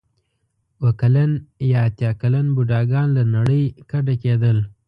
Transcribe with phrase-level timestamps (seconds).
[0.81, 1.31] اوه کلن
[1.71, 4.57] یا اتیا کلن بوډاګان له نړۍ کډه کېدل.